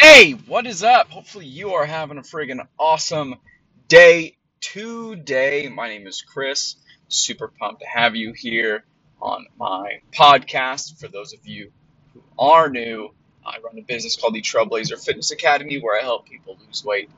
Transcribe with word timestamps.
Hey, 0.00 0.32
what 0.32 0.66
is 0.66 0.82
up? 0.82 1.10
Hopefully, 1.10 1.44
you 1.44 1.74
are 1.74 1.84
having 1.84 2.16
a 2.16 2.22
friggin' 2.22 2.66
awesome 2.78 3.34
day 3.86 4.38
today. 4.58 5.68
My 5.68 5.88
name 5.88 6.06
is 6.06 6.22
Chris. 6.22 6.76
Super 7.08 7.48
pumped 7.48 7.82
to 7.82 7.86
have 7.86 8.16
you 8.16 8.32
here 8.32 8.84
on 9.20 9.44
my 9.58 10.00
podcast. 10.10 10.98
For 10.98 11.08
those 11.08 11.34
of 11.34 11.46
you 11.46 11.70
who 12.14 12.22
are 12.38 12.70
new, 12.70 13.10
I 13.44 13.58
run 13.62 13.78
a 13.78 13.82
business 13.82 14.16
called 14.16 14.32
the 14.32 14.40
Trailblazer 14.40 15.04
Fitness 15.04 15.32
Academy 15.32 15.82
where 15.82 16.00
I 16.00 16.02
help 16.02 16.24
people 16.26 16.56
lose 16.66 16.82
weight 16.82 17.10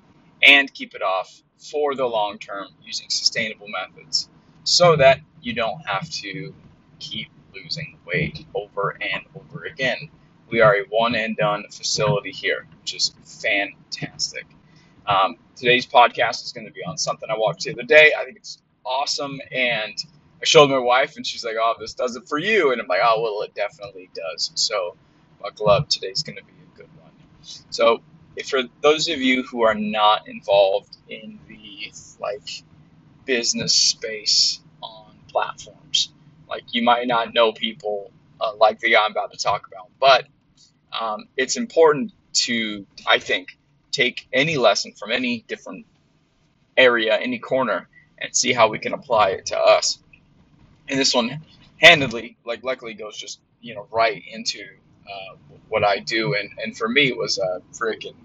and 0.43 0.75
keep 0.75 0.97
it 0.97 1.03
off 1.03 1.41
for 1.59 1.95
the 1.95 2.07
long 2.07 2.39
term 2.39 2.67
using 2.83 3.11
sustainable 3.11 3.69
methods 3.69 4.29
so 4.65 4.97
that 4.97 5.21
you 5.41 5.55
don't 5.55 5.87
have 5.87 6.11
to 6.11 6.53
keep 6.99 7.29
losing 7.55 8.01
weight 8.05 8.45
over 8.57 8.99
and 9.01 9.23
over 9.37 9.67
again. 9.67 10.11
We 10.53 10.61
are 10.61 10.77
a 10.77 10.83
one 10.91 11.15
and 11.15 11.35
done 11.35 11.65
facility 11.71 12.31
here, 12.31 12.67
which 12.83 12.93
is 12.93 13.15
fantastic. 13.25 14.45
Um, 15.07 15.37
today's 15.57 15.87
podcast 15.87 16.45
is 16.45 16.53
going 16.53 16.67
to 16.67 16.73
be 16.73 16.85
on 16.85 16.99
something 16.99 17.27
I 17.31 17.39
watched 17.39 17.65
the 17.65 17.73
other 17.73 17.85
day. 17.85 18.13
I 18.17 18.27
think 18.27 18.37
it's 18.37 18.59
awesome. 18.85 19.41
And 19.51 19.95
I 20.43 20.45
showed 20.45 20.69
my 20.69 20.77
wife, 20.77 21.17
and 21.17 21.27
she's 21.27 21.43
like, 21.43 21.57
Oh, 21.59 21.75
this 21.81 21.95
does 21.95 22.17
it 22.17 22.29
for 22.29 22.37
you. 22.37 22.71
And 22.71 22.83
I'm 22.83 22.87
like, 22.87 23.01
Oh, 23.03 23.23
well, 23.23 23.41
it 23.41 23.55
definitely 23.55 24.11
does. 24.15 24.51
So, 24.55 24.95
buckle 25.41 25.71
up. 25.71 25.89
Today's 25.89 26.23
going 26.23 26.37
to 26.37 26.45
be 26.45 26.53
a 26.53 26.77
good 26.77 26.89
one. 27.01 27.13
So, 27.71 28.03
if 28.37 28.51
for 28.51 28.61
those 28.83 29.09
of 29.09 29.23
you 29.23 29.45
who 29.45 29.63
are 29.63 29.75
not 29.75 30.29
involved 30.29 30.99
in 31.09 31.39
the 31.49 31.91
like 32.21 32.63
business 33.25 33.75
space 33.75 34.61
on 34.83 35.15
platforms, 35.29 36.13
like 36.47 36.65
you 36.73 36.83
might 36.83 37.07
not 37.07 37.33
know 37.33 37.53
people 37.55 38.11
uh, 38.39 38.55
like 38.57 38.81
the 38.81 38.91
guy 38.91 39.03
I'm 39.03 39.13
about 39.13 39.33
to 39.33 39.39
talk 39.39 39.67
about, 39.67 39.89
but 39.99 40.27
um, 40.99 41.29
it's 41.37 41.57
important 41.57 42.13
to, 42.45 42.87
I 43.07 43.19
think, 43.19 43.59
take 43.91 44.27
any 44.33 44.57
lesson 44.57 44.93
from 44.93 45.13
any 45.13 45.45
different 45.47 45.87
area, 46.77 47.17
any 47.17 47.39
corner, 47.39 47.89
and 48.19 48.35
see 48.35 48.53
how 48.53 48.69
we 48.69 48.79
can 48.79 48.93
apply 48.93 49.31
it 49.31 49.47
to 49.47 49.59
us. 49.59 49.99
And 50.89 50.99
this 50.99 51.15
one, 51.15 51.43
handedly, 51.81 52.37
like 52.45 52.65
luckily, 52.65 52.95
goes 52.95 53.17
just 53.17 53.41
you 53.61 53.75
know 53.75 53.87
right 53.91 54.23
into 54.31 54.61
uh, 55.07 55.37
what 55.69 55.85
I 55.85 55.99
do, 55.99 56.35
and 56.35 56.51
and 56.63 56.77
for 56.77 56.89
me 56.89 57.09
it 57.09 57.17
was 57.17 57.39
a 57.39 57.63
freaking 57.73 58.17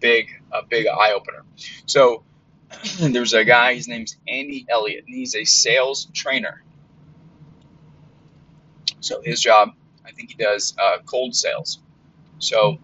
big 0.00 0.28
a 0.52 0.62
big 0.62 0.86
eye 0.86 1.12
opener. 1.12 1.44
So 1.86 2.22
there's 3.00 3.34
a 3.34 3.44
guy, 3.44 3.74
his 3.74 3.88
name's 3.88 4.16
Andy 4.26 4.66
Elliott, 4.68 5.04
and 5.06 5.14
he's 5.14 5.34
a 5.34 5.44
sales 5.44 6.06
trainer. 6.12 6.62
So 9.00 9.20
his 9.22 9.40
job, 9.40 9.70
I 10.06 10.12
think 10.12 10.30
he 10.30 10.36
does 10.36 10.74
uh, 10.82 10.98
cold 11.06 11.34
sales. 11.36 11.80
So, 12.40 12.78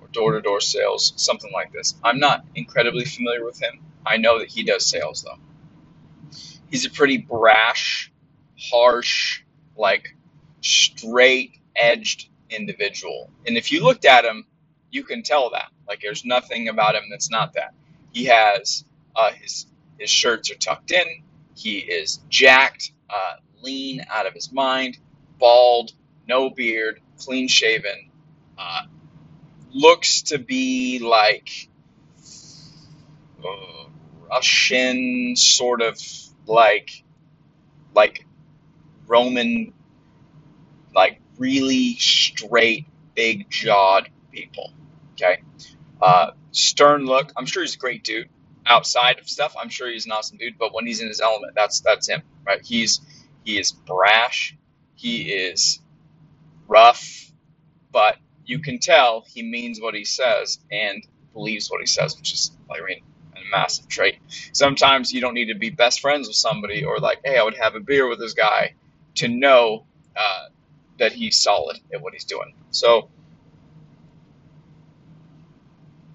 or 0.00 0.08
door 0.12 0.32
to 0.34 0.42
door 0.42 0.60
sales, 0.60 1.14
something 1.16 1.52
like 1.52 1.72
this. 1.72 1.94
I'm 2.04 2.20
not 2.20 2.44
incredibly 2.54 3.04
familiar 3.06 3.44
with 3.44 3.60
him. 3.62 3.80
I 4.06 4.18
know 4.18 4.40
that 4.40 4.50
he 4.50 4.64
does 4.64 4.86
sales 4.86 5.22
though. 5.22 5.38
He's 6.70 6.86
a 6.86 6.90
pretty 6.90 7.18
brash, 7.18 8.12
harsh, 8.58 9.42
like 9.76 10.16
straight 10.62 11.58
edged 11.76 12.28
individual. 12.50 13.30
And 13.46 13.56
if 13.56 13.72
you 13.72 13.84
looked 13.84 14.04
at 14.04 14.24
him, 14.24 14.46
you 14.90 15.04
can 15.04 15.22
tell 15.22 15.50
that. 15.50 15.70
Like 15.88 16.00
there's 16.02 16.24
nothing 16.24 16.68
about 16.68 16.94
him 16.94 17.04
that's 17.10 17.30
not 17.30 17.54
that. 17.54 17.74
He 18.12 18.26
has 18.26 18.84
uh, 19.16 19.32
his 19.32 19.66
his 19.98 20.10
shirts 20.10 20.50
are 20.50 20.56
tucked 20.56 20.92
in. 20.92 21.06
He 21.56 21.78
is 21.78 22.20
jacked, 22.28 22.92
uh, 23.10 23.34
lean 23.62 24.04
out 24.10 24.26
of 24.26 24.34
his 24.34 24.52
mind, 24.52 24.98
bald, 25.38 25.92
no 26.28 26.50
beard, 26.50 27.00
clean 27.18 27.48
shaven. 27.48 28.10
Uh, 28.58 28.82
looks 29.72 30.22
to 30.22 30.38
be 30.38 30.98
like 30.98 31.68
uh, 33.44 33.88
Russian, 34.30 35.36
sort 35.36 35.82
of 35.82 35.98
like 36.46 37.04
like 37.94 38.26
Roman, 39.06 39.72
like 40.94 41.20
really 41.38 41.94
straight, 41.94 42.86
big 43.14 43.50
jawed 43.50 44.08
people. 44.32 44.72
Okay, 45.12 45.42
uh, 46.00 46.32
stern 46.52 47.06
look. 47.06 47.32
I'm 47.36 47.46
sure 47.46 47.62
he's 47.62 47.74
a 47.74 47.78
great 47.78 48.04
dude. 48.04 48.28
Outside 48.68 49.20
of 49.20 49.28
stuff, 49.28 49.54
I'm 49.60 49.68
sure 49.68 49.88
he's 49.88 50.06
an 50.06 50.12
awesome 50.12 50.38
dude. 50.38 50.58
But 50.58 50.74
when 50.74 50.86
he's 50.86 51.00
in 51.00 51.08
his 51.08 51.20
element, 51.20 51.54
that's 51.54 51.80
that's 51.80 52.08
him, 52.08 52.22
right? 52.44 52.60
He's 52.64 53.00
he 53.44 53.58
is 53.58 53.72
brash. 53.72 54.56
He 54.96 55.30
is 55.30 55.80
rough, 56.68 57.30
but 57.92 58.16
you 58.44 58.60
can 58.60 58.78
tell 58.78 59.24
he 59.26 59.42
means 59.42 59.80
what 59.80 59.94
he 59.94 60.04
says 60.04 60.58
and 60.70 61.02
believes 61.32 61.70
what 61.70 61.80
he 61.80 61.86
says, 61.86 62.16
which 62.16 62.32
is, 62.32 62.56
I 62.70 62.84
mean, 62.84 63.02
a 63.34 63.50
massive 63.50 63.88
trait. 63.88 64.18
Sometimes 64.52 65.12
you 65.12 65.20
don't 65.20 65.34
need 65.34 65.52
to 65.52 65.58
be 65.58 65.70
best 65.70 66.00
friends 66.00 66.28
with 66.28 66.36
somebody 66.36 66.84
or 66.84 66.98
like, 66.98 67.20
hey, 67.24 67.38
I 67.38 67.42
would 67.42 67.56
have 67.56 67.74
a 67.74 67.80
beer 67.80 68.08
with 68.08 68.18
this 68.18 68.34
guy 68.34 68.74
to 69.16 69.28
know 69.28 69.84
uh, 70.16 70.46
that 70.98 71.12
he's 71.12 71.36
solid 71.36 71.78
at 71.92 72.00
what 72.00 72.12
he's 72.12 72.24
doing. 72.24 72.54
So 72.70 73.10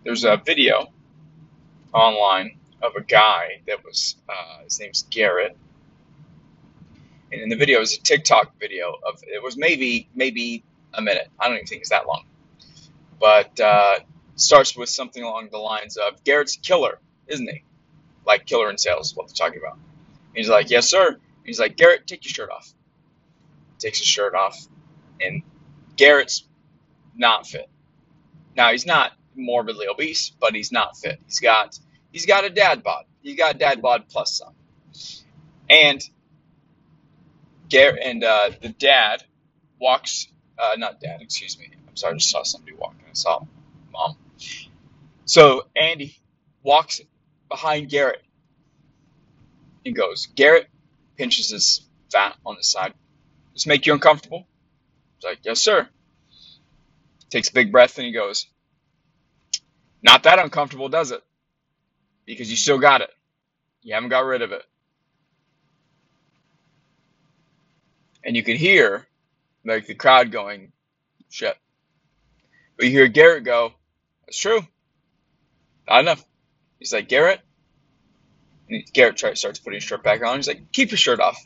there's 0.04 0.24
a 0.24 0.38
video 0.38 0.92
online 1.94 2.58
of 2.82 2.96
a 2.96 3.02
guy 3.02 3.62
that 3.68 3.84
was, 3.84 4.16
uh, 4.28 4.64
his 4.64 4.80
name's 4.80 5.04
Garrett. 5.04 5.56
And 7.32 7.42
in 7.42 7.50
the 7.50 7.56
video, 7.56 7.78
it 7.78 7.82
was 7.82 7.98
a 7.98 8.02
TikTok 8.02 8.60
video 8.60 8.94
of, 9.08 9.22
it 9.24 9.42
was 9.42 9.58
maybe, 9.58 10.10
maybe 10.14 10.64
a 10.94 11.02
minute. 11.02 11.30
I 11.40 11.48
don't 11.48 11.56
even 11.56 11.68
think 11.68 11.82
it's 11.82 11.90
that 11.90 12.08
long. 12.08 12.26
But 13.20 13.60
uh, 13.60 14.00
starts 14.36 14.76
with 14.76 14.90
something 14.90 15.24
along 15.24 15.50
the 15.52 15.58
lines 15.58 15.98
of 15.98 16.24
Garrett's 16.24 16.58
killer, 16.58 17.00
isn't 17.28 17.48
he? 17.48 17.64
Like 18.26 18.46
killer 18.46 18.70
in 18.70 18.78
sales, 18.78 19.16
what 19.16 19.28
they're 19.28 19.48
talking 19.48 19.60
about. 19.60 19.78
He's 20.36 20.50
like, 20.50 20.70
yes, 20.70 20.90
sir. 20.90 21.18
He's 21.46 21.60
like, 21.60 21.76
Garrett, 21.78 22.08
take 22.08 22.24
your 22.26 22.34
shirt 22.34 22.50
off. 22.50 22.74
Takes 23.80 24.00
his 24.00 24.08
shirt 24.08 24.36
off, 24.36 24.60
and 25.20 25.42
Garrett's 25.96 26.44
not 27.16 27.48
fit. 27.48 27.68
Now 28.56 28.72
he's 28.72 28.86
not 28.86 29.14
morbidly 29.36 29.88
obese, 29.88 30.32
but 30.40 30.54
he's 30.54 30.72
not 30.72 30.98
fit. 30.98 31.20
He's 31.26 31.40
got 31.40 31.80
he's 32.12 32.28
got 32.28 32.46
a 32.46 32.50
dad 32.50 32.84
bod. 32.84 33.06
He's 33.24 33.38
got 33.38 33.58
dad 33.58 33.82
bod 33.82 34.06
plus 34.08 34.38
some. 34.38 34.54
And 35.68 36.08
Garrett 37.72 38.02
and 38.04 38.24
uh, 38.24 38.52
the 38.62 38.70
dad 38.70 39.24
walks, 39.80 40.28
uh, 40.60 40.74
not 40.78 41.00
dad, 41.00 41.22
excuse 41.22 41.58
me. 41.58 41.72
I'm 41.88 41.96
sorry, 41.96 42.14
I 42.14 42.18
just 42.18 42.30
saw 42.30 42.44
somebody 42.44 42.74
walking. 42.76 43.00
I 43.10 43.14
saw 43.14 43.44
mom. 43.92 44.18
So 45.26 45.64
Andy 45.76 46.18
walks 46.64 47.02
behind 47.50 47.90
Garrett 47.90 48.22
and 49.86 49.96
goes, 49.96 50.28
Garrett 50.36 50.70
pinches 51.18 51.50
his 51.50 51.88
fat 52.12 52.36
on 52.46 52.56
the 52.58 52.64
side. 52.64 52.94
Does 53.54 53.66
make 53.66 53.86
you 53.86 53.94
uncomfortable? 53.94 54.46
He's 55.18 55.30
like, 55.30 55.40
yes, 55.44 55.62
sir. 55.62 55.88
Takes 57.30 57.50
a 57.50 57.54
big 57.54 57.72
breath 57.72 57.98
and 57.98 58.06
he 58.06 58.12
goes, 58.12 58.48
not 60.04 60.24
that 60.24 60.40
uncomfortable, 60.40 60.90
does 60.90 61.12
it? 61.12 61.24
Because 62.26 62.50
you 62.50 62.58
still 62.58 62.80
got 62.80 63.02
it. 63.02 63.10
You 63.82 63.94
haven't 63.94 64.10
got 64.10 64.26
rid 64.26 64.42
of 64.42 64.52
it. 64.52 64.64
And 68.24 68.36
you 68.36 68.44
can 68.44 68.56
hear 68.56 69.08
like 69.66 69.88
the 69.88 69.96
crowd 69.96 70.32
going, 70.32 70.72
shit. 71.30 71.56
But 72.78 72.86
you 72.86 72.92
hear 72.92 73.08
Garrett 73.08 73.44
go, 73.44 73.74
that's 74.26 74.38
true. 74.38 74.62
Not 75.88 76.02
enough. 76.02 76.26
He's 76.80 76.94
like, 76.94 77.08
Garrett? 77.08 77.42
And 78.70 78.84
Garrett 78.94 79.18
tries, 79.18 79.40
starts 79.40 79.60
putting 79.60 79.78
his 79.78 79.84
shirt 79.84 80.04
back 80.04 80.24
on. 80.24 80.38
He's 80.38 80.48
like, 80.48 80.72
keep 80.72 80.92
your 80.92 80.98
shirt 80.98 81.20
off. 81.20 81.40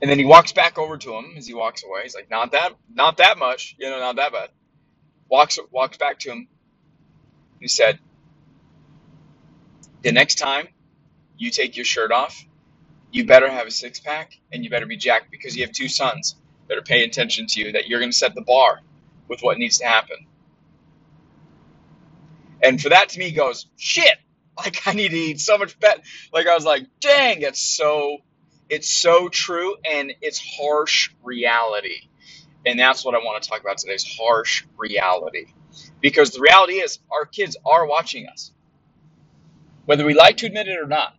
And 0.00 0.10
then 0.10 0.18
he 0.18 0.24
walks 0.24 0.52
back 0.52 0.78
over 0.78 0.96
to 0.96 1.14
him 1.14 1.34
as 1.36 1.46
he 1.46 1.54
walks 1.54 1.84
away. 1.84 2.02
He's 2.02 2.14
like, 2.14 2.30
not 2.30 2.52
that, 2.52 2.72
not 2.92 3.18
that 3.18 3.38
much, 3.38 3.76
you 3.78 3.88
know, 3.88 4.00
not 4.00 4.16
that 4.16 4.32
bad. 4.32 4.50
Walks, 5.28 5.58
walks 5.70 5.96
back 5.96 6.18
to 6.20 6.32
him. 6.32 6.48
He 7.60 7.68
said, 7.68 7.98
the 10.02 10.10
next 10.10 10.36
time 10.36 10.66
you 11.38 11.50
take 11.50 11.76
your 11.76 11.84
shirt 11.84 12.10
off, 12.10 12.44
you 13.12 13.26
better 13.26 13.50
have 13.50 13.68
a 13.68 13.72
six 13.72 14.00
pack 14.00 14.34
and 14.52 14.64
you 14.64 14.70
better 14.70 14.86
be 14.86 14.98
jacked 14.98 15.32
because 15.32 15.56
you 15.56 15.64
have 15.64 15.72
two 15.72 15.88
sons 15.88 16.36
that 16.68 16.78
are 16.78 16.82
paying 16.82 17.08
attention 17.08 17.46
to 17.48 17.60
you. 17.60 17.72
That 17.72 17.88
you're 17.88 18.00
going 18.00 18.12
to 18.12 18.18
set 18.18 18.36
the 18.36 18.42
bar 18.42 18.80
with 19.28 19.42
what 19.42 19.58
needs 19.58 19.78
to 19.80 19.86
happen. 19.86 20.18
And 22.62 22.80
for 22.80 22.90
that 22.90 23.10
to 23.10 23.18
me 23.18 23.32
goes 23.32 23.66
shit. 23.78 24.18
Like 24.58 24.86
I 24.88 24.94
need 24.94 25.10
to 25.10 25.16
eat 25.18 25.40
so 25.40 25.58
much 25.58 25.80
better. 25.80 26.02
Like 26.32 26.46
I 26.48 26.54
was 26.54 26.64
like, 26.66 26.86
dang, 27.00 27.42
it's 27.42 27.62
so, 27.62 28.18
it's 28.68 28.90
so 28.90 29.28
true 29.30 29.76
and 29.90 30.14
it's 30.20 30.40
harsh 30.58 31.10
reality. 31.22 32.08
And 32.66 32.78
that's 32.78 33.04
what 33.04 33.14
I 33.14 33.18
want 33.18 33.42
to 33.42 33.48
talk 33.50 33.60
about 33.62 33.78
today 33.78 33.94
is 33.94 34.06
harsh 34.20 34.64
reality. 34.78 35.46
Because 36.00 36.32
the 36.32 36.40
reality 36.40 36.74
is 36.74 37.00
our 37.12 37.26
kids 37.26 37.56
are 37.66 37.86
watching 37.86 38.28
us, 38.28 38.52
whether 39.86 40.04
we 40.06 40.14
like 40.14 40.38
to 40.38 40.46
admit 40.46 40.68
it 40.68 40.78
or 40.78 40.86
not. 40.88 41.16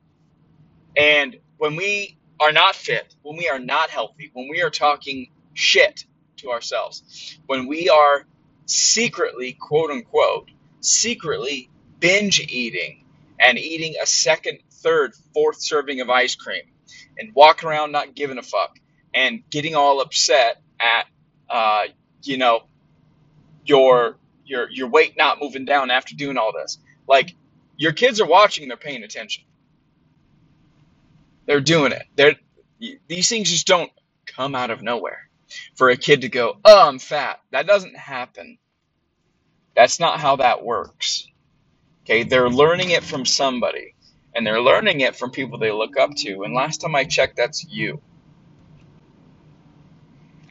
And 0.97 1.37
when 1.63 1.77
we 1.77 2.17
are 2.41 2.51
not 2.51 2.75
fit, 2.75 3.15
when 3.21 3.37
we 3.37 3.47
are 3.47 3.57
not 3.57 3.89
healthy, 3.89 4.29
when 4.33 4.49
we 4.49 4.61
are 4.61 4.69
talking 4.69 5.29
shit 5.53 6.03
to 6.35 6.51
ourselves. 6.51 7.39
When 7.45 7.67
we 7.67 7.87
are 7.87 8.25
secretly, 8.65 9.53
quote 9.53 9.89
unquote, 9.89 10.51
secretly 10.81 11.69
binge 12.01 12.41
eating 12.41 13.05
and 13.39 13.57
eating 13.57 13.95
a 14.01 14.05
second, 14.05 14.59
third, 14.71 15.13
fourth 15.33 15.61
serving 15.61 16.01
of 16.01 16.09
ice 16.09 16.35
cream 16.35 16.63
and 17.17 17.33
walking 17.33 17.69
around 17.69 17.93
not 17.93 18.13
giving 18.13 18.37
a 18.37 18.43
fuck 18.43 18.77
and 19.13 19.49
getting 19.49 19.73
all 19.73 20.01
upset 20.01 20.61
at, 20.81 21.05
uh, 21.49 21.83
you 22.23 22.35
know, 22.35 22.63
your 23.63 24.17
your 24.45 24.69
your 24.69 24.89
weight 24.89 25.15
not 25.17 25.39
moving 25.39 25.63
down 25.63 25.91
after 25.91 26.13
doing 26.13 26.37
all 26.37 26.51
this. 26.51 26.77
Like 27.07 27.33
your 27.77 27.93
kids 27.93 28.19
are 28.19 28.27
watching 28.27 28.63
and 28.65 28.71
they're 28.71 28.75
paying 28.75 29.03
attention. 29.05 29.45
They're 31.47 31.61
doing 31.61 31.91
it. 31.93 32.03
They're 32.15 32.35
these 33.07 33.29
things 33.29 33.49
just 33.51 33.67
don't 33.67 33.91
come 34.27 34.55
out 34.55 34.71
of 34.71 34.83
nowhere. 34.83 35.29
For 35.75 35.89
a 35.89 35.97
kid 35.97 36.21
to 36.21 36.29
go, 36.29 36.57
"Oh, 36.65 36.87
I'm 36.89 36.99
fat." 36.99 37.41
That 37.51 37.67
doesn't 37.67 37.97
happen. 37.97 38.57
That's 39.75 39.99
not 39.99 40.19
how 40.19 40.37
that 40.37 40.63
works. 40.65 41.27
Okay? 42.05 42.23
They're 42.23 42.49
learning 42.49 42.91
it 42.91 43.03
from 43.03 43.25
somebody. 43.25 43.95
And 44.35 44.47
they're 44.47 44.61
learning 44.61 45.01
it 45.01 45.15
from 45.15 45.31
people 45.31 45.59
they 45.59 45.71
look 45.71 45.97
up 45.97 46.11
to. 46.17 46.43
And 46.43 46.53
last 46.55 46.81
time 46.81 46.95
I 46.95 47.05
checked, 47.05 47.37
that's 47.37 47.65
you. 47.65 48.01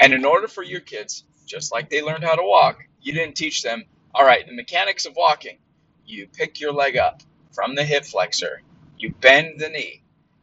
And 0.00 0.12
in 0.12 0.24
order 0.24 0.48
for 0.48 0.62
your 0.62 0.80
kids, 0.80 1.24
just 1.46 1.72
like 1.72 1.90
they 1.90 2.02
learned 2.02 2.24
how 2.24 2.34
to 2.36 2.42
walk, 2.44 2.86
you 3.00 3.12
didn't 3.12 3.36
teach 3.36 3.62
them, 3.62 3.84
all 4.14 4.24
right, 4.24 4.46
the 4.46 4.54
mechanics 4.54 5.06
of 5.06 5.14
walking. 5.16 5.58
You 6.06 6.28
pick 6.28 6.60
your 6.60 6.72
leg 6.72 6.96
up 6.96 7.22
from 7.52 7.74
the 7.74 7.84
hip 7.84 8.04
flexor, 8.04 8.62
you 8.98 9.14
bend 9.20 9.60
the 9.60 9.68
knee, 9.70 10.01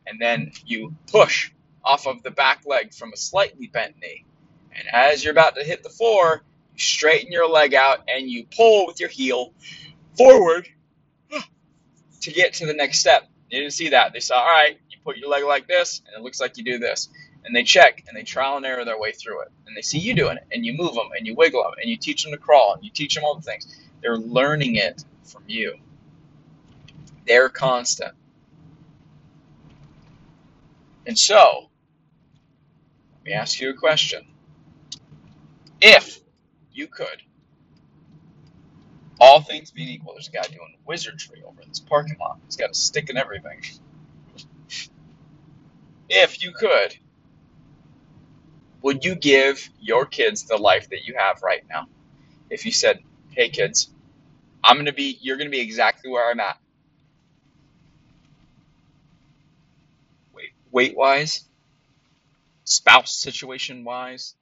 and 0.10 0.20
then 0.20 0.52
you 0.66 0.96
push 1.12 1.52
off 1.84 2.08
of 2.08 2.24
the 2.24 2.32
back 2.32 2.64
leg 2.66 2.94
from 2.94 3.14
a 3.14 3.18
slightly 3.18 3.68
bent 3.68 3.96
knee. 4.02 4.26
And 4.72 4.88
as 4.92 5.24
you're 5.24 5.32
about 5.32 5.56
to 5.56 5.64
hit 5.64 5.84
the 5.84 5.90
floor, 5.90 6.44
you 6.74 6.80
straighten 6.80 7.32
your 7.32 7.48
leg 7.48 7.74
out 7.74 8.10
and 8.10 8.30
you 8.30 8.46
pull 8.46 8.88
with 8.88 9.00
your 9.00 9.10
heel 9.10 9.54
forward 10.18 10.68
to 12.22 12.32
get 12.32 12.54
to 12.56 12.66
the 12.66 12.74
next 12.74 13.00
step. 13.00 13.28
They 13.52 13.60
didn't 13.60 13.74
see 13.74 13.90
that. 13.90 14.14
They 14.14 14.20
saw, 14.20 14.40
all 14.40 14.46
right, 14.46 14.78
you 14.90 14.98
put 15.04 15.18
your 15.18 15.30
leg 15.30 15.44
like 15.44 15.68
this, 15.68 16.02
and 16.06 16.16
it 16.16 16.24
looks 16.24 16.40
like 16.40 16.58
you 16.58 16.64
do 16.64 16.78
this. 16.78 17.10
And 17.46 17.56
they 17.56 17.64
check 17.64 18.04
and 18.08 18.16
they 18.16 18.24
trial 18.24 18.58
and 18.58 18.66
error 18.66 18.86
their 18.86 19.00
way 19.00 19.12
through 19.12 19.42
it. 19.42 19.52
And 19.66 19.76
they 19.76 19.82
see 19.82 19.98
you 19.98 20.14
doing 20.14 20.38
it, 20.38 20.46
and 20.52 20.66
you 20.66 20.74
move 20.74 20.94
them, 20.94 21.10
and 21.18 21.26
you 21.26 21.36
wiggle 21.36 21.64
them, 21.64 21.74
and 21.82 21.90
you 21.90 21.98
teach 21.98 22.24
them 22.24 22.32
to 22.32 22.38
crawl, 22.38 22.74
and 22.76 22.84
you 22.84 22.92
teach 22.92 23.16
them 23.16 23.24
all 23.24 23.36
the 23.36 23.42
things. 23.42 23.68
They're 24.02 24.18
learning 24.18 24.76
it 24.76 25.04
from 25.24 25.44
you. 25.48 25.78
They're 27.26 27.50
constant. 27.50 28.14
And 31.10 31.18
so, 31.18 31.72
let 33.16 33.26
me 33.26 33.32
ask 33.34 33.60
you 33.60 33.72
a 33.72 33.74
question. 33.74 34.28
If 35.82 36.20
you 36.72 36.86
could, 36.86 37.24
all 39.20 39.42
things 39.42 39.72
being 39.72 39.90
equal, 39.90 40.14
there's 40.14 40.28
a 40.28 40.32
guy 40.32 40.44
doing 40.44 40.76
wizardry 40.86 41.42
over 41.44 41.64
in 41.64 41.70
this 41.70 41.80
parking 41.80 42.18
lot. 42.20 42.38
He's 42.46 42.58
got 42.58 42.70
a 42.70 42.74
stick 42.76 43.10
and 43.10 43.18
everything. 43.18 43.64
If 46.10 46.44
you 46.44 46.52
could, 46.52 46.96
would 48.84 49.04
you 49.04 49.16
give 49.16 49.68
your 49.82 50.06
kids 50.06 50.44
the 50.44 50.58
life 50.58 50.92
that 50.92 51.06
you 51.06 51.16
have 51.18 51.42
right 51.42 51.64
now? 51.68 51.88
If 52.52 52.68
you 52.68 52.72
said, 52.72 53.00
hey 53.32 53.50
kids, 53.50 53.90
I'm 54.64 54.76
going 54.76 54.86
to 54.86 54.94
be, 54.94 55.18
you're 55.22 55.38
going 55.38 55.48
to 55.48 55.58
be 55.58 55.62
exactly 55.62 56.12
where 56.12 56.30
I'm 56.30 56.40
at. 56.40 56.60
Weight, 60.72 60.96
wise, 60.96 61.46
spouse 62.64 63.16
situation 63.16 63.84
wise, 63.84 64.36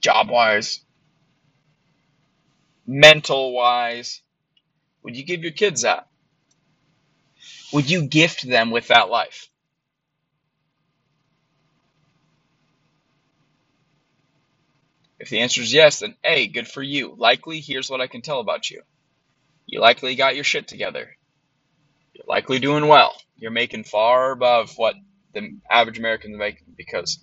job 0.00 0.30
wise, 0.30 0.80
mental 2.86 3.52
wise. 3.52 4.22
Would 5.02 5.16
you 5.16 5.24
give 5.24 5.42
your 5.42 5.52
kids 5.52 5.82
that? 5.82 6.08
Would 7.72 7.90
you 7.90 8.06
gift 8.06 8.48
them 8.48 8.70
with 8.70 8.88
that 8.88 9.08
life? 9.08 9.48
If 15.18 15.30
the 15.30 15.40
answer 15.40 15.62
is 15.62 15.72
yes, 15.72 16.00
then 16.00 16.16
A, 16.24 16.48
good 16.48 16.66
for 16.66 16.82
you. 16.82 17.14
Likely, 17.16 17.60
here's 17.60 17.88
what 17.88 18.00
I 18.00 18.08
can 18.08 18.22
tell 18.22 18.40
about 18.40 18.70
you. 18.70 18.82
You 19.66 19.80
likely 19.80 20.16
got 20.16 20.34
your 20.34 20.44
shit 20.44 20.66
together. 20.66 21.16
You're 22.12 22.26
likely 22.26 22.58
doing 22.58 22.88
well. 22.88 23.14
You're 23.42 23.52
making 23.52 23.84
far 23.84 24.32
above 24.32 24.74
what 24.78 24.96
the 25.34 25.58
average 25.70 26.00
American 26.00 26.38
making 26.38 26.74
because 26.78 27.20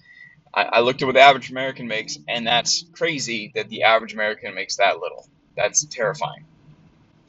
I, 0.54 0.63
I 0.63 0.80
looked 0.81 1.01
at 1.04 1.07
what 1.07 1.16
the 1.16 1.21
average 1.21 1.51
American 1.51 1.88
makes, 1.88 2.18
and 2.30 2.48
that's 2.48 2.86
crazy 2.94 3.51
that 3.56 3.69
the 3.69 3.83
average 3.83 4.13
American 4.13 4.56
makes 4.56 4.77
that 4.77 5.00
little. 5.00 5.27
That's 5.57 5.86
terrifying. 5.86 6.45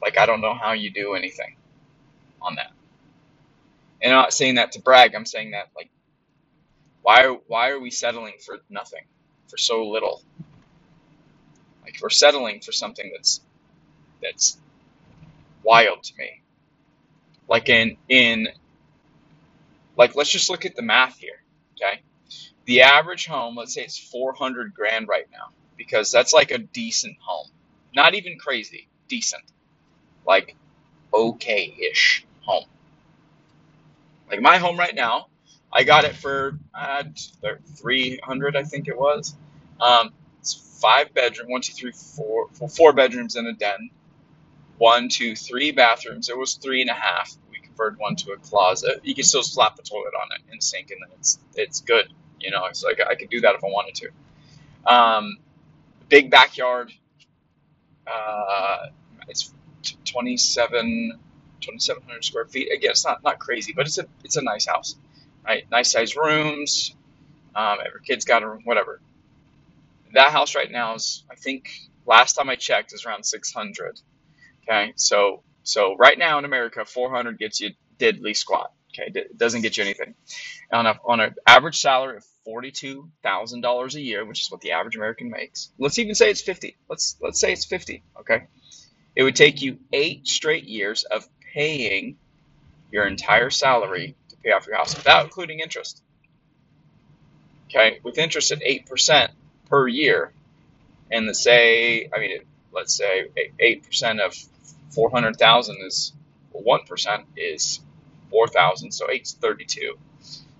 Like, 0.01 0.17
I 0.17 0.25
don't 0.27 0.41
know 0.41 0.55
how 0.55 0.73
you 0.73 0.91
do 0.91 1.15
anything 1.15 1.57
on 2.41 2.55
that. 2.55 2.71
And 4.01 4.13
I'm 4.13 4.19
not 4.21 4.33
saying 4.33 4.55
that 4.55 4.73
to 4.73 4.81
brag. 4.81 5.15
I'm 5.15 5.25
saying 5.27 5.51
that, 5.51 5.69
like, 5.75 5.91
why, 7.03 7.37
why 7.47 7.69
are 7.71 7.79
we 7.79 7.91
settling 7.91 8.35
for 8.45 8.59
nothing, 8.69 9.03
for 9.49 9.57
so 9.57 9.87
little? 9.89 10.21
Like 11.83 11.97
we're 12.01 12.09
settling 12.09 12.61
for 12.61 12.71
something 12.71 13.11
that's 13.15 13.41
that's 14.21 14.59
wild 15.63 16.03
to 16.03 16.13
me. 16.17 16.43
Like 17.49 17.69
in 17.69 17.97
in 18.09 18.47
like 19.97 20.15
let's 20.15 20.31
just 20.31 20.49
look 20.49 20.65
at 20.65 20.75
the 20.75 20.81
math 20.83 21.17
here, 21.19 21.43
okay? 21.75 22.01
The 22.65 22.83
average 22.83 23.27
home, 23.27 23.55
let's 23.57 23.73
say 23.73 23.81
it's 23.83 23.97
400 23.97 24.73
grand 24.73 25.07
right 25.07 25.27
now 25.31 25.49
because 25.77 26.11
that's 26.11 26.33
like 26.33 26.51
a 26.51 26.59
decent 26.59 27.17
home. 27.21 27.47
Not 27.95 28.15
even 28.15 28.37
crazy, 28.39 28.87
decent. 29.09 29.43
Like 30.27 30.55
okay-ish 31.13 32.25
home. 32.41 32.65
Like 34.29 34.41
my 34.41 34.57
home 34.57 34.77
right 34.77 34.95
now, 34.95 35.27
I 35.73 35.83
got 35.83 36.05
it 36.05 36.15
for 36.15 36.57
uh, 36.73 37.03
300 37.77 38.55
I 38.57 38.63
think 38.63 38.87
it 38.87 38.97
was. 38.97 39.35
Um, 39.81 40.11
five 40.81 41.13
bedroom, 41.13 41.51
one, 41.51 41.61
two, 41.61 41.73
three, 41.73 41.93
four, 41.93 42.49
four 42.69 42.93
bedrooms 42.93 43.35
and 43.35 43.47
a 43.47 43.53
den, 43.53 43.89
one, 44.77 45.09
two, 45.09 45.35
three 45.35 45.71
bathrooms. 45.71 46.29
It 46.29 46.37
was 46.37 46.55
three 46.55 46.81
and 46.81 46.89
a 46.89 46.95
half. 46.95 47.35
One 47.99 48.15
to 48.17 48.33
a 48.33 48.37
closet. 48.37 49.01
You 49.03 49.15
can 49.15 49.23
still 49.23 49.43
slap 49.43 49.79
a 49.79 49.83
toilet 49.83 50.13
on 50.21 50.29
it 50.35 50.51
and 50.51 50.63
sink, 50.63 50.91
and 50.91 51.01
then 51.01 51.09
it's 51.19 51.39
it's 51.55 51.81
good. 51.81 52.13
You 52.39 52.51
know, 52.51 52.65
it's 52.65 52.83
like 52.83 52.99
I 53.01 53.15
could 53.15 53.29
do 53.29 53.41
that 53.41 53.55
if 53.55 53.63
I 53.63 53.67
wanted 53.67 53.95
to. 53.95 54.93
Um, 54.93 55.37
big 56.09 56.31
backyard. 56.31 56.91
Uh, 58.07 58.87
it's 59.29 59.53
27, 60.05 61.19
2,700 61.61 62.25
square 62.25 62.45
feet. 62.45 62.71
Again, 62.73 62.91
it's 62.91 63.05
not 63.05 63.23
not 63.23 63.39
crazy, 63.39 63.73
but 63.75 63.87
it's 63.87 63.99
a 63.99 64.05
it's 64.23 64.37
a 64.37 64.43
nice 64.43 64.67
house, 64.67 64.95
right? 65.45 65.65
Nice 65.71 65.91
size 65.93 66.15
rooms. 66.17 66.95
Um, 67.55 67.79
every 67.85 68.01
kid's 68.05 68.25
got 68.25 68.43
a 68.43 68.49
room, 68.49 68.61
whatever 68.65 68.93
that 70.13 70.31
house 70.31 70.55
right 70.55 70.71
now 70.71 70.95
is, 70.95 71.23
I 71.31 71.35
think, 71.35 71.71
last 72.05 72.33
time 72.35 72.49
I 72.49 72.55
checked, 72.55 72.93
is 72.93 73.05
around 73.05 73.23
600. 73.25 74.01
Okay, 74.63 74.93
so 74.95 75.43
so 75.63 75.95
right 75.97 76.17
now 76.17 76.39
in 76.39 76.45
America, 76.45 76.85
400 76.85 77.37
gets 77.37 77.59
you 77.59 77.71
diddly 77.99 78.35
squat. 78.35 78.71
Okay, 78.93 79.11
it 79.15 79.37
doesn't 79.37 79.61
get 79.61 79.77
you 79.77 79.83
anything. 79.83 80.15
On 80.71 80.85
a 80.85 80.99
on 81.05 81.19
an 81.21 81.35
average 81.47 81.79
salary 81.79 82.17
of 82.17 82.25
forty-two 82.43 83.09
thousand 83.23 83.61
dollars 83.61 83.95
a 83.95 84.01
year, 84.01 84.25
which 84.25 84.41
is 84.41 84.51
what 84.51 84.61
the 84.61 84.71
average 84.73 84.95
American 84.95 85.29
makes. 85.29 85.71
Let's 85.77 85.97
even 85.99 86.15
say 86.15 86.29
it's 86.29 86.41
fifty. 86.41 86.75
Let's 86.89 87.15
let's 87.21 87.39
say 87.39 87.53
it's 87.53 87.65
fifty. 87.65 88.03
Okay, 88.19 88.47
it 89.15 89.23
would 89.23 89.35
take 89.35 89.61
you 89.61 89.79
eight 89.93 90.27
straight 90.27 90.65
years 90.65 91.03
of 91.05 91.27
paying 91.53 92.17
your 92.91 93.07
entire 93.07 93.49
salary 93.49 94.15
to 94.29 94.35
pay 94.37 94.51
off 94.51 94.67
your 94.67 94.75
house 94.75 94.95
without 94.95 95.23
including 95.23 95.59
interest. 95.59 96.03
Okay, 97.69 97.99
with 98.03 98.17
interest 98.17 98.51
at 98.51 98.61
eight 98.61 98.87
percent, 98.87 99.31
per 99.69 99.87
year, 99.87 100.33
and 101.09 101.29
the 101.29 101.33
say, 101.33 102.09
I 102.13 102.19
mean, 102.19 102.39
let's 102.73 102.93
say 102.95 103.27
eight 103.59 103.83
percent 103.83 104.19
of 104.19 104.35
four 104.91 105.09
hundred 105.11 105.37
thousand 105.37 105.77
is 105.85 106.13
one 106.51 106.81
percent 106.85 107.25
is 107.37 107.79
four 108.29 108.47
thousand, 108.47 108.91
so 108.91 109.09
eight's 109.09 109.33
thirty-two. 109.33 109.97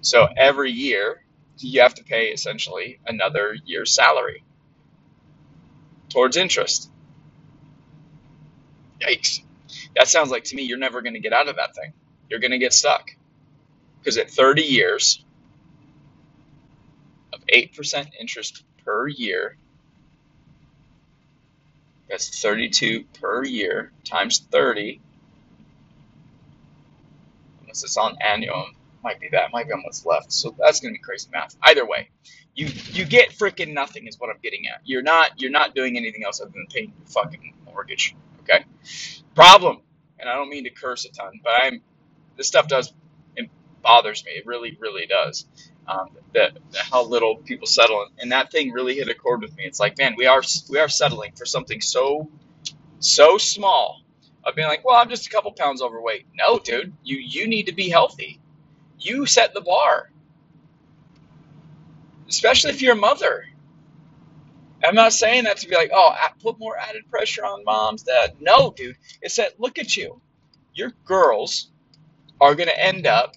So 0.02 0.28
every 0.38 0.72
year 0.72 1.24
you 1.60 1.82
have 1.82 1.96
to 1.96 2.04
pay 2.04 2.28
essentially 2.28 3.00
another 3.06 3.56
year's 3.66 3.94
salary 3.94 4.44
towards 6.10 6.38
interest. 6.38 6.90
Yikes! 9.02 9.42
That 9.96 10.08
sounds 10.08 10.32
like 10.32 10.46
to 10.46 10.56
me 10.56 10.64
you're 10.64 10.78
never 10.78 11.02
going 11.02 11.14
to 11.14 11.20
get 11.20 11.34
out 11.34 11.50
of 11.50 11.58
that 11.58 11.76
thing. 11.76 11.94
You're 12.30 12.40
going 12.40 12.52
to 12.52 12.60
get 12.60 12.74
stuck 12.74 13.12
because 14.00 14.18
at 14.18 14.32
30 14.32 14.64
years 14.64 15.24
of 17.34 17.42
8% 17.48 18.08
interest 18.20 18.64
per 18.86 19.08
year. 19.08 19.58
That's 22.12 22.42
32 22.42 23.06
per 23.22 23.46
year 23.46 23.94
times 24.06 24.40
30. 24.52 25.02
Unless 27.62 27.84
it's 27.86 27.98
on 27.98 28.18
annual. 28.22 28.68
might 29.04 29.20
be 29.22 29.30
that. 29.32 29.52
Might 29.54 29.68
be 29.68 29.74
on 29.74 29.82
what's 29.84 30.06
left. 30.06 30.34
So 30.34 30.56
that's 30.60 30.82
gonna 30.82 30.94
be 30.94 31.00
crazy 31.00 31.30
math. 31.32 31.56
Either 31.64 31.86
way, 31.86 32.10
you 32.54 32.68
you 32.92 33.06
get 33.06 33.32
freaking 33.32 33.74
nothing 33.74 34.08
is 34.08 34.20
what 34.20 34.30
I'm 34.30 34.40
getting 34.44 34.68
at. 34.68 34.82
You're 34.86 35.04
not 35.04 35.42
you're 35.42 35.52
not 35.52 35.74
doing 35.74 35.98
anything 35.98 36.26
else 36.26 36.42
other 36.42 36.52
than 36.52 36.68
paying 36.70 36.94
your 36.98 37.08
fucking 37.08 37.54
mortgage. 37.66 38.16
Okay. 38.42 38.66
Problem. 39.36 39.82
And 40.20 40.30
I 40.30 40.36
don't 40.36 40.50
mean 40.50 40.66
to 40.66 40.70
curse 40.70 41.06
a 41.06 41.12
ton, 41.12 41.40
but 41.44 41.54
I'm 41.62 41.82
this 42.38 42.48
stuff 42.48 42.68
does 42.68 42.94
it 43.38 43.50
bothers 43.82 44.26
me. 44.26 44.34
It 44.34 44.46
really 44.46 44.78
really 44.82 45.08
does. 45.08 45.46
Um, 45.88 46.10
that, 46.34 46.58
how 46.92 47.04
little 47.06 47.38
people 47.38 47.68
settle, 47.68 48.08
and 48.20 48.32
that 48.32 48.52
thing 48.52 48.72
really 48.72 48.96
hit 48.96 49.10
a 49.10 49.16
chord 49.16 49.42
with 49.42 49.56
me. 49.58 49.66
It's 49.66 49.80
like, 49.80 49.98
man, 49.98 50.16
we 50.18 50.26
are 50.28 50.42
we 50.70 50.80
are 50.80 50.90
settling 50.90 51.34
for 51.34 51.46
something 51.46 51.82
so 51.82 52.30
so 53.00 53.38
small 53.38 54.02
of 54.46 54.56
being 54.56 54.68
like, 54.68 54.86
well, 54.86 54.98
I'm 54.98 55.10
just 55.10 55.28
a 55.28 55.30
couple 55.30 55.52
pounds 55.54 55.82
overweight. 55.82 56.26
No, 56.36 56.60
dude, 56.60 56.94
you 57.04 57.18
you 57.18 57.48
need 57.48 57.68
to 57.68 57.74
be 57.74 57.90
healthy. 57.90 58.40
You 59.00 59.26
set 59.26 59.54
the 59.54 59.62
bar, 59.62 60.12
especially 62.30 62.72
if 62.72 62.82
you're 62.82 62.94
a 62.94 62.98
mother. 62.98 63.46
I'm 64.84 64.96
not 64.96 65.14
saying 65.14 65.46
that 65.46 65.58
to 65.58 65.68
be 65.70 65.76
like, 65.76 65.92
oh, 65.94 66.14
put 66.42 66.60
more 66.60 66.78
added 66.78 67.10
pressure 67.10 67.46
on 67.46 67.64
moms, 67.64 68.04
That 68.04 68.42
No, 68.42 68.74
dude. 68.76 68.98
It's 69.22 69.38
that 69.38 69.60
look 69.60 69.80
at 69.80 69.96
you. 69.96 70.22
Your 70.74 70.92
girls 71.06 71.72
are 72.42 72.56
going 72.56 72.70
to 72.70 72.80
end 72.86 73.08
up 73.08 73.36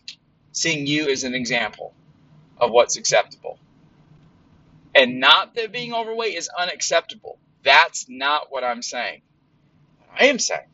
seeing 0.52 0.86
you 0.86 1.08
as 1.10 1.24
an 1.24 1.34
example 1.34 1.94
of 2.58 2.70
what's 2.70 2.96
acceptable. 2.96 3.58
And 4.94 5.20
not 5.20 5.54
that 5.56 5.72
being 5.72 5.94
overweight 5.94 6.36
is 6.36 6.50
unacceptable. 6.58 7.38
That's 7.64 8.06
not 8.08 8.48
what 8.50 8.64
I'm 8.64 8.82
saying. 8.82 9.22
What 9.98 10.22
I 10.22 10.26
am 10.26 10.38
saying 10.40 10.68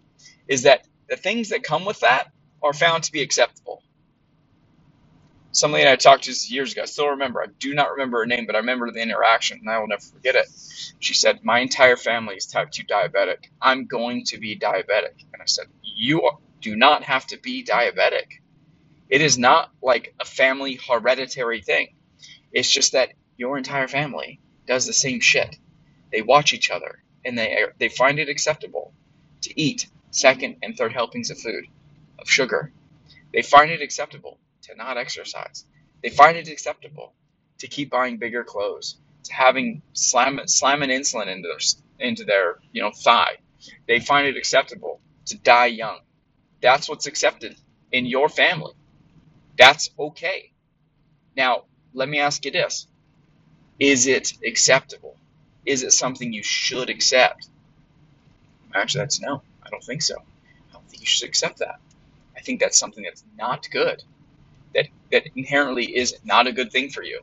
is 0.49 0.63
that 0.65 0.87
the 1.09 1.17
things 1.17 1.51
that 1.51 1.63
come 1.63 1.85
with 1.85 2.01
that 2.01 2.29
are 2.63 2.75
found 2.75 3.05
to 3.05 3.13
be 3.13 3.23
acceptable. 3.23 3.83
Somebody 5.53 5.89
I 5.89 5.97
talked 5.97 6.25
to 6.25 6.33
years 6.55 6.73
ago, 6.73 6.83
I 6.83 6.87
still 6.87 7.09
remember. 7.11 7.43
I 7.43 7.47
do 7.59 7.75
not 7.75 7.93
remember 7.93 8.19
her 8.21 8.27
name, 8.27 8.47
but 8.47 8.55
I 8.55 8.59
remember 8.59 8.91
the 8.93 9.03
interaction, 9.03 9.61
and 9.61 9.71
I 9.71 9.79
will 9.79 9.89
never 9.89 10.03
forget 10.03 10.35
it. 10.35 10.47
She 10.99 11.15
said, 11.15 11.43
"My 11.43 11.61
entire 11.61 11.97
family 11.97 12.37
is 12.37 12.47
type 12.47 12.71
two 12.71 12.85
diabetic. 12.85 13.47
I'm 13.61 13.87
going 13.87 14.25
to 14.27 14.39
be 14.39 14.59
diabetic." 14.59 15.25
And 15.33 15.41
I 15.43 15.47
said, 15.47 15.67
"You 15.83 16.31
do 16.61 16.77
not 16.77 17.05
have 17.05 17.27
to 17.29 17.39
be 17.39 17.65
diabetic. 17.65 18.41
It 19.11 19.23
is 19.23 19.39
not 19.39 19.71
like 19.83 20.15
a 20.21 20.27
family 20.27 20.81
hereditary 20.89 21.63
thing. 21.63 21.89
It's 22.53 22.71
just 22.71 22.93
that 22.93 23.11
your 23.37 23.59
entire 23.59 23.89
family 23.89 24.41
does 24.67 24.87
the 24.87 24.95
same 24.95 25.21
shit. 25.21 25.57
They 26.13 26.23
watch 26.23 26.53
each 26.55 26.71
other, 26.71 27.03
and 27.25 27.39
they 27.39 27.65
they 27.79 27.89
find 27.89 28.19
it 28.21 28.29
acceptable 28.29 28.95
to 29.43 29.61
eat 29.61 29.89
second 30.11 30.57
and 30.63 30.77
third 30.77 30.93
helpings 30.93 31.31
of 31.31 31.39
food, 31.39 31.67
of 32.19 32.31
sugar. 32.31 32.73
They 33.33 33.43
find 33.43 33.71
it 33.71 33.83
acceptable 33.83 34.39
to 34.63 34.77
not 34.77 34.99
exercise. 34.99 35.65
They 36.03 36.11
find 36.11 36.37
it 36.37 36.49
acceptable 36.49 37.15
to 37.59 37.69
keep 37.69 37.91
buying 37.91 38.19
bigger 38.19 38.45
clothes, 38.45 38.99
to 39.25 39.35
having 39.35 39.83
slam, 39.93 40.41
slamming 40.47 40.91
insulin 40.91 41.29
into 41.29 41.49
their 41.49 42.09
into 42.09 42.25
their 42.25 42.59
you 42.73 42.83
know 42.83 42.93
thigh. 42.93 43.39
They 43.89 44.01
find 44.01 44.27
it 44.27 44.37
acceptable 44.37 45.01
to 45.27 45.39
die 45.39 45.67
young. 45.67 46.01
That's 46.63 46.89
what's 46.89 47.07
accepted 47.07 47.57
in 47.93 48.07
your 48.07 48.29
family. 48.29 48.73
That's 49.61 49.91
okay. 50.01 50.53
Now, 51.37 51.65
let 51.95 52.09
me 52.09 52.21
ask 52.21 52.45
you 52.47 52.53
this: 52.53 52.89
Is 53.81 54.07
it 54.09 54.35
acceptable? 54.47 55.17
Is 55.67 55.83
it 55.85 55.93
something 55.93 56.33
you 56.33 56.43
should 56.45 56.91
accept? 56.91 57.49
Actually, 58.75 59.03
that's 59.03 59.21
no. 59.21 59.43
I 59.65 59.71
don't 59.71 59.85
think 59.85 60.03
so. 60.03 60.17
I 60.19 60.73
don't 60.75 60.89
think 60.89 61.03
you 61.03 61.07
should 61.09 61.29
accept 61.29 61.59
that. 61.61 61.81
I 62.37 62.41
think 62.41 62.61
that's 62.61 62.79
something 62.79 63.05
that's 63.05 63.25
not 63.39 63.71
good 63.71 64.03
that 64.75 64.89
that 65.13 65.25
inherently 65.37 65.85
is 65.97 66.17
not 66.25 66.47
a 66.47 66.53
good 66.53 66.73
thing 66.73 66.91
for 66.91 67.03
you. 67.03 67.21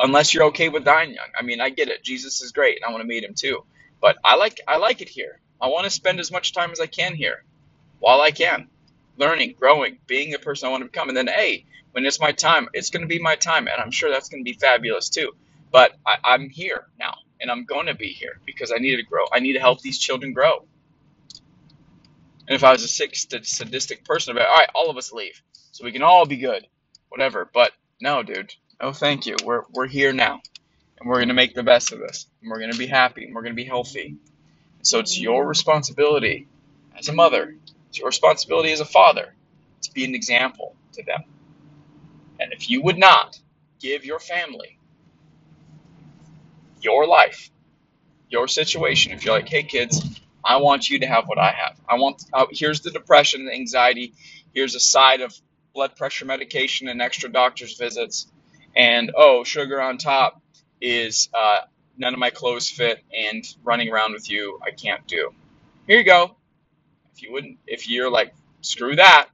Unless 0.00 0.34
you're 0.34 0.44
okay 0.44 0.68
with 0.68 0.84
dying 0.84 1.14
young. 1.14 1.28
I 1.38 1.42
mean, 1.42 1.60
I 1.60 1.70
get 1.70 1.88
it. 1.88 2.04
Jesus 2.04 2.42
is 2.42 2.52
great, 2.52 2.76
and 2.76 2.84
I 2.86 2.90
want 2.90 3.02
to 3.02 3.08
meet 3.08 3.24
him 3.24 3.34
too. 3.34 3.64
But 4.00 4.16
I 4.24 4.36
like 4.36 4.60
I 4.68 4.78
like 4.78 5.02
it 5.02 5.08
here. 5.08 5.40
I 5.60 5.68
want 5.68 5.84
to 5.84 5.90
spend 5.90 6.20
as 6.20 6.32
much 6.32 6.52
time 6.52 6.72
as 6.72 6.80
I 6.80 6.86
can 6.86 7.14
here, 7.14 7.44
while 8.00 8.20
I 8.20 8.32
can, 8.32 8.68
learning, 9.16 9.54
growing, 9.58 9.98
being 10.06 10.30
the 10.30 10.38
person 10.38 10.68
I 10.68 10.70
want 10.70 10.82
to 10.82 10.90
become. 10.90 11.08
And 11.08 11.16
then, 11.16 11.28
hey, 11.28 11.66
when 11.92 12.04
it's 12.06 12.20
my 12.20 12.32
time, 12.32 12.68
it's 12.72 12.90
going 12.90 13.02
to 13.02 13.08
be 13.08 13.18
my 13.18 13.36
time, 13.36 13.68
and 13.68 13.80
I'm 13.80 13.90
sure 13.90 14.10
that's 14.10 14.28
going 14.28 14.44
to 14.44 14.50
be 14.50 14.58
fabulous 14.58 15.08
too. 15.08 15.32
But 15.70 15.92
I, 16.06 16.16
I'm 16.24 16.48
here 16.50 16.86
now, 16.98 17.14
and 17.40 17.50
I'm 17.50 17.64
going 17.64 17.86
to 17.86 17.94
be 17.94 18.08
here 18.08 18.40
because 18.46 18.72
I 18.72 18.78
need 18.78 18.96
to 18.96 19.02
grow. 19.02 19.24
I 19.32 19.40
need 19.40 19.54
to 19.54 19.60
help 19.60 19.80
these 19.80 19.98
children 19.98 20.32
grow. 20.32 20.64
And 22.48 22.56
if 22.56 22.64
I 22.64 22.72
was 22.72 22.82
a 22.82 22.88
sick, 22.88 23.14
sadistic 23.14 24.04
person, 24.04 24.32
I'd 24.32 24.34
be 24.34 24.40
like, 24.40 24.48
all 24.50 24.56
right, 24.56 24.68
all 24.74 24.90
of 24.90 24.96
us 24.96 25.12
leave 25.12 25.40
so 25.72 25.84
we 25.84 25.92
can 25.92 26.02
all 26.02 26.26
be 26.26 26.36
good, 26.36 26.66
whatever. 27.08 27.48
But 27.52 27.72
no, 28.00 28.22
dude, 28.22 28.54
no, 28.80 28.92
thank 28.92 29.26
you. 29.26 29.36
We're 29.44 29.62
we're 29.72 29.88
here 29.88 30.12
now, 30.12 30.40
and 31.00 31.08
we're 31.08 31.20
gonna 31.20 31.34
make 31.34 31.54
the 31.54 31.62
best 31.62 31.92
of 31.92 31.98
this, 31.98 32.26
and 32.40 32.50
we're 32.50 32.60
gonna 32.60 32.74
be 32.76 32.86
happy, 32.86 33.24
and 33.24 33.34
we're 33.34 33.42
gonna 33.42 33.54
be 33.54 33.64
healthy. 33.64 34.16
So 34.82 34.98
it's 34.98 35.18
your 35.18 35.46
responsibility 35.46 36.46
as 36.98 37.08
a 37.08 37.12
mother, 37.12 37.56
it's 37.92 37.98
your 37.98 38.06
responsibility 38.06 38.72
as 38.72 38.80
a 38.80 38.86
father 38.86 39.34
to 39.82 39.92
be 39.92 40.06
an 40.06 40.14
example 40.14 40.74
to 40.94 41.02
them. 41.02 41.24
And 42.40 42.50
if 42.54 42.70
you 42.70 42.80
would 42.84 42.96
not 42.96 43.38
give 43.80 44.06
your 44.06 44.18
family 44.18 44.78
your 46.80 47.06
life, 47.06 47.50
your 48.30 48.48
situation, 48.48 49.12
if 49.12 49.26
you're 49.26 49.34
like, 49.34 49.46
hey 49.46 49.64
kids, 49.64 50.02
I 50.42 50.56
want 50.56 50.88
you 50.88 51.00
to 51.00 51.06
have 51.06 51.26
what 51.26 51.36
I 51.36 51.50
have. 51.50 51.78
I 51.86 51.96
want 51.96 52.24
uh, 52.32 52.46
here's 52.50 52.80
the 52.80 52.90
depression, 52.90 53.44
the 53.44 53.52
anxiety. 53.52 54.14
Here's 54.54 54.74
a 54.74 54.80
side 54.80 55.20
of 55.20 55.38
blood 55.74 55.94
pressure 55.94 56.24
medication 56.24 56.88
and 56.88 57.02
extra 57.02 57.30
doctor's 57.30 57.76
visits. 57.76 58.26
And 58.74 59.12
oh, 59.14 59.44
sugar 59.44 59.82
on 59.82 59.98
top 59.98 60.40
is 60.80 61.28
uh, 61.34 61.58
none 61.98 62.14
of 62.14 62.18
my 62.18 62.30
clothes 62.30 62.70
fit 62.70 63.04
and 63.14 63.44
running 63.62 63.90
around 63.90 64.14
with 64.14 64.30
you 64.30 64.58
I 64.66 64.70
can't 64.70 65.06
do. 65.06 65.34
Here 65.86 65.98
you 65.98 66.04
go. 66.04 66.36
If 67.14 67.22
you 67.22 67.32
wouldn't, 67.32 67.58
if 67.66 67.88
you're 67.88 68.10
like 68.10 68.34
screw 68.62 68.96
that, 68.96 69.28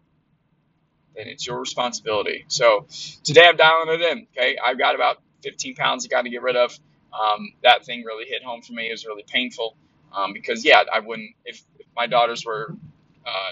then 1.17 1.29
it's 1.29 1.47
your 1.47 1.61
responsibility. 1.61 2.45
So 2.49 2.87
today 3.25 3.47
I'm 3.49 3.57
dialing 3.57 3.89
it 3.95 4.03
in. 4.03 4.27
Okay, 4.37 4.59
I've 4.65 4.79
got 4.79 4.95
about 4.95 5.19
15 5.43 5.77
pounds 5.77 6.07
I 6.07 6.09
got 6.09 6.23
to 6.23 6.31
get 6.31 6.43
rid 6.43 6.57
of. 6.57 6.79
Um, 7.13 7.53
that 7.63 7.85
thing 7.85 8.05
really 8.05 8.27
hit 8.27 8.43
home 8.45 8.63
for 8.63 8.73
me. 8.73 8.89
It 8.89 8.93
was 8.93 9.07
really 9.07 9.25
painful 9.29 9.77
um, 10.17 10.33
because 10.33 10.65
yeah, 10.65 10.83
I 10.93 11.01
wouldn't 11.01 11.31
if, 11.45 11.63
if 11.79 11.87
my 11.97 12.07
daughters 12.07 12.45
were, 12.47 12.75
uh, 13.27 13.51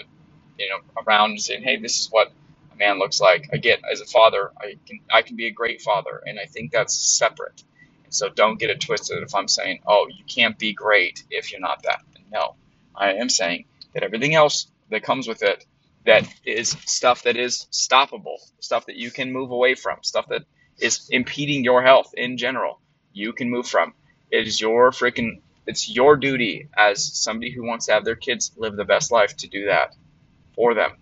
you 0.59 0.69
know, 0.69 0.79
around 1.07 1.41
saying, 1.41 1.63
hey, 1.65 1.79
this 1.79 2.01
is 2.01 2.09
what 2.11 2.33
a 2.73 2.77
man 2.77 2.99
looks 2.99 3.21
like. 3.21 3.51
Again, 3.53 3.79
as 3.91 4.01
a 4.01 4.07
father, 4.07 4.53
I 4.61 4.77
can 4.87 5.01
I 5.13 5.23
can 5.23 5.37
be 5.37 5.47
a 5.47 5.53
great 5.53 5.83
father, 5.83 6.23
and 6.27 6.39
I 6.41 6.47
think 6.47 6.73
that's 6.73 6.95
separate. 6.97 7.65
so 8.11 8.29
don't 8.31 8.59
get 8.61 8.71
it 8.71 8.81
twisted 8.81 9.23
if 9.23 9.35
I'm 9.35 9.49
saying, 9.49 9.81
oh, 9.87 10.09
you 10.11 10.25
can't 10.27 10.59
be 10.59 10.73
great 10.75 11.25
if 11.31 11.53
you're 11.53 11.61
not 11.61 11.83
that. 11.85 12.03
No, 12.33 12.57
I 12.97 13.15
am 13.15 13.29
saying 13.31 13.67
that 13.97 14.05
everything 14.05 14.37
else 14.37 14.69
that 14.93 15.05
comes 15.05 15.29
with 15.29 15.43
it, 15.43 15.67
that 16.07 16.29
is 16.47 16.71
stuff 16.87 17.25
that 17.25 17.39
is 17.39 17.69
stoppable, 17.73 18.39
stuff 18.61 18.87
that 18.87 18.97
you 18.97 19.11
can 19.13 19.33
move 19.35 19.53
away 19.53 19.77
from, 19.77 19.99
stuff 20.05 20.29
that 20.31 20.45
is 20.81 21.09
impeding 21.11 21.65
your 21.65 21.83
health 21.83 22.13
in 22.17 22.39
general, 22.39 22.81
you 23.15 23.35
can 23.35 23.51
move 23.51 23.69
from. 23.69 23.95
It 24.33 24.49
is 24.49 24.61
your 24.63 24.93
freaking 24.93 25.43
it's 25.67 25.91
your 25.91 26.17
duty 26.19 26.69
as 26.79 27.05
somebody 27.05 27.53
who 27.53 27.67
wants 27.67 27.87
to 27.89 27.95
have 27.95 28.05
their 28.07 28.17
kids 28.17 28.53
live 28.59 28.77
the 28.77 28.87
best 28.87 29.13
life 29.13 29.37
to 29.39 29.49
do 29.49 29.67
that 29.67 29.97
for 30.57 30.75
them 30.75 30.93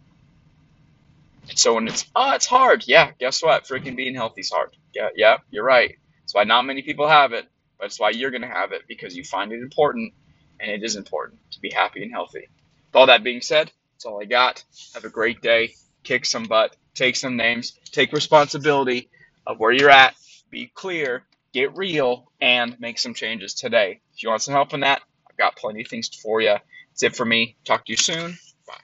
so 1.56 1.74
when 1.74 1.88
it's 1.88 2.06
oh 2.16 2.32
it's 2.34 2.46
hard, 2.46 2.84
yeah, 2.88 3.12
guess 3.20 3.42
what? 3.42 3.64
Freaking 3.66 3.96
being 3.96 4.14
healthy 4.16 4.42
is 4.42 4.50
hard. 4.50 4.76
Yeah, 4.94 5.10
yeah, 5.16 5.38
you're 5.50 5.64
right. 5.64 5.96
That's 6.22 6.34
why 6.34 6.44
not 6.44 6.64
many 6.64 6.82
people 6.82 7.08
have 7.08 7.32
it, 7.34 7.46
but 7.78 7.86
it's 7.86 8.00
why 8.00 8.10
you're 8.10 8.32
gonna 8.32 8.48
have 8.48 8.72
it 8.72 8.82
because 8.88 9.16
you 9.16 9.24
find 9.24 9.52
it 9.52 9.60
important, 9.62 10.14
and 10.60 10.70
it 10.70 10.84
is 10.84 10.96
important 10.96 11.40
to 11.52 11.60
be 11.60 11.70
happy 11.70 12.02
and 12.02 12.12
healthy. 12.12 12.48
All 12.94 13.06
that 13.06 13.24
being 13.24 13.40
said, 13.42 13.70
that's 13.92 14.04
all 14.06 14.20
I 14.22 14.26
got. 14.26 14.64
Have 14.94 15.04
a 15.04 15.10
great 15.10 15.42
day. 15.42 15.74
Kick 16.04 16.26
some 16.26 16.44
butt. 16.44 16.76
Take 16.94 17.16
some 17.16 17.36
names. 17.36 17.72
Take 17.92 18.12
responsibility 18.12 19.10
of 19.46 19.58
where 19.58 19.72
you're 19.72 19.90
at. 19.90 20.14
Be 20.50 20.70
clear. 20.74 21.24
Get 21.52 21.76
real 21.76 22.30
and 22.40 22.78
make 22.80 22.98
some 22.98 23.14
changes 23.14 23.54
today. 23.54 24.00
If 24.14 24.22
you 24.22 24.30
want 24.30 24.42
some 24.42 24.54
help 24.54 24.74
in 24.74 24.80
that, 24.80 25.02
I've 25.30 25.36
got 25.36 25.56
plenty 25.56 25.82
of 25.82 25.88
things 25.88 26.08
for 26.08 26.40
you. 26.40 26.56
That's 26.90 27.02
it 27.02 27.16
for 27.16 27.24
me. 27.24 27.56
Talk 27.64 27.86
to 27.86 27.92
you 27.92 27.96
soon. 27.96 28.38